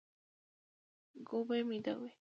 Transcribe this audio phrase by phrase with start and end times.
[1.27, 2.11] ګوبی ميده وي.